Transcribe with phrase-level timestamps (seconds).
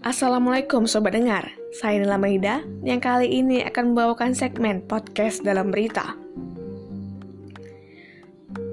[0.00, 6.16] Assalamualaikum Sobat Dengar, saya Nila Maida yang kali ini akan membawakan segmen podcast dalam berita.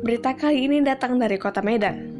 [0.08, 2.16] Berita kali ini datang dari kota Medan.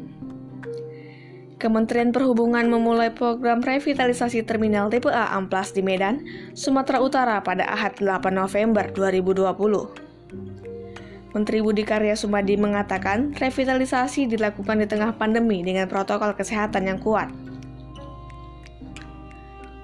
[1.56, 8.04] Kementerian Perhubungan memulai program revitalisasi terminal tipe A Amplas di Medan, Sumatera Utara pada Ahad
[8.04, 11.32] 8 November 2020.
[11.32, 17.48] Menteri Budi Karya Sumadi mengatakan revitalisasi dilakukan di tengah pandemi dengan protokol kesehatan yang kuat.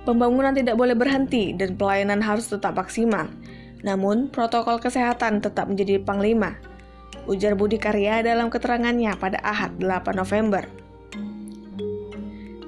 [0.04, 3.24] Pembangunan tidak boleh berhenti dan pelayanan harus tetap maksimal.
[3.80, 6.60] Namun, protokol kesehatan tetap menjadi panglima.
[7.24, 10.68] Ujar Budi Karya dalam keterangannya pada Ahad 8 November.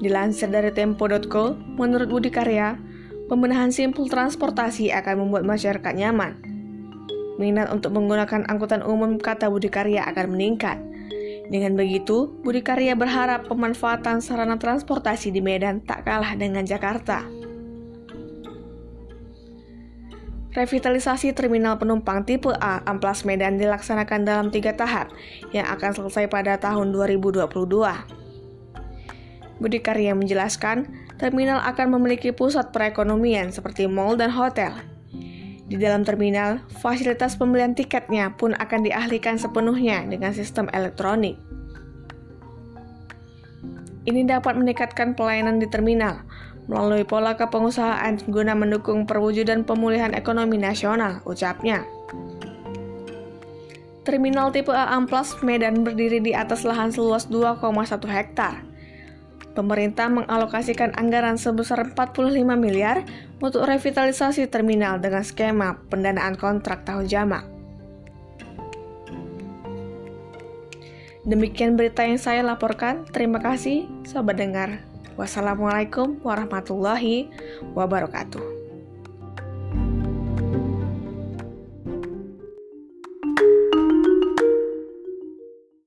[0.01, 2.81] Dilansir dari Tempo.co, menurut Budi Karya,
[3.29, 6.41] pembenahan simpul transportasi akan membuat masyarakat nyaman.
[7.37, 10.81] Minat untuk menggunakan angkutan umum kata Budi Karya akan meningkat.
[11.47, 17.23] Dengan begitu, Budi Karya berharap pemanfaatan sarana transportasi di Medan tak kalah dengan Jakarta.
[20.57, 25.13] Revitalisasi terminal penumpang tipe A Amplas Medan dilaksanakan dalam tiga tahap
[25.53, 27.45] yang akan selesai pada tahun 2022.
[29.61, 30.89] Budi Karya menjelaskan,
[31.21, 34.73] terminal akan memiliki pusat perekonomian seperti mall dan hotel,
[35.67, 41.35] di dalam terminal, fasilitas pembelian tiketnya pun akan dialihkan sepenuhnya dengan sistem elektronik.
[44.07, 46.23] Ini dapat meningkatkan pelayanan di terminal
[46.71, 51.83] melalui pola kepengusahaan guna mendukung perwujudan pemulihan ekonomi nasional, ucapnya.
[54.07, 58.63] Terminal tipe A Amplas Medan berdiri di atas lahan seluas 2,1 hektar
[59.57, 63.09] pemerintah mengalokasikan anggaran sebesar 45 miliar
[63.41, 67.49] untuk revitalisasi terminal dengan skema pendanaan kontrak tahun jamak.
[71.27, 73.09] Demikian berita yang saya laporkan.
[73.11, 74.85] Terima kasih, sobat dengar.
[75.17, 77.33] Wassalamualaikum warahmatullahi
[77.75, 78.66] wabarakatuh.